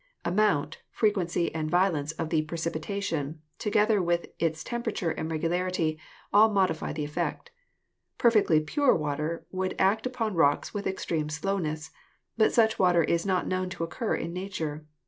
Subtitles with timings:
[0.25, 5.99] Amount, frequency and violence of the precipitation, to gether with its temperature and regularity,
[6.33, 7.51] all modify the effect.
[8.17, 11.91] Perfectly pure water would act upon rocks with extremet slowness,
[12.35, 14.87] but such water is not known to occur in nature.